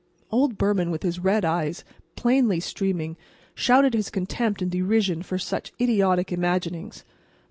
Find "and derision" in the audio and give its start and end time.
4.59-5.21